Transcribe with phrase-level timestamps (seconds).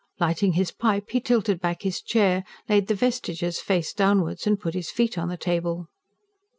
[0.19, 4.73] Lighting his pipe, he tilted back his chair, laid the VESTIGES face downwards, and put
[4.73, 5.89] his feet on the table.